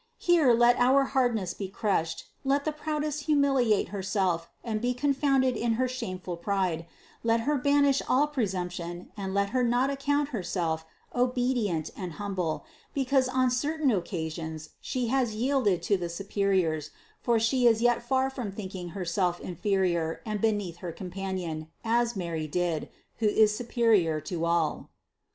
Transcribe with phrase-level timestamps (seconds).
[0.17, 5.55] Here let our hardness be crushed, let the proudest humiliate her self and be confounded
[5.55, 6.87] in her shameful pride;
[7.23, 11.93] let her ban ish all presumption and let her not account herself obe THE CONCEPTION
[11.93, 16.89] 367 dient and humble, because on certain occasions she has yielded to the superiors,
[17.21, 22.47] for she is yet far from thinking herself inferior and beneath her companion, as Mary
[22.47, 22.89] did,
[23.19, 24.89] who is superior to all.